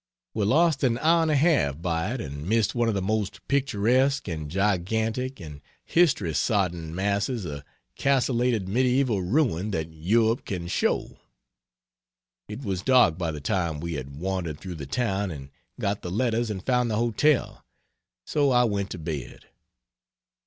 [0.33, 3.47] We lost an hour and a half by it and missed one of the most
[3.47, 7.61] picturesque and gigantic and history sodden masses of
[7.95, 11.19] castellated medieval ruin that Europe can show.
[12.47, 16.09] It was dark by the time we had wandered through the town and got the
[16.09, 17.63] letters and found the hotel
[18.25, 19.49] so I went to bed.